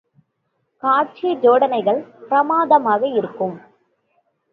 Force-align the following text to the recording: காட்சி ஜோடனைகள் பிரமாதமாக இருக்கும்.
காட்சி 0.83 1.27
ஜோடனைகள் 1.35 1.99
பிரமாதமாக 2.29 3.01
இருக்கும். 3.07 3.55